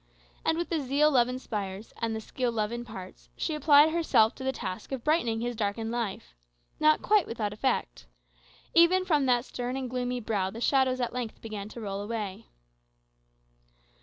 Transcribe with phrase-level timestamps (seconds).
[0.43, 4.43] And with the zeal love inspires, and the skill love imparts, she applied herself to
[4.43, 6.33] the task of brightening his darkened life.
[6.79, 8.07] Not quite without effect.
[8.73, 12.47] Even from that stern and gloomy brow the shadows at length began to roll away.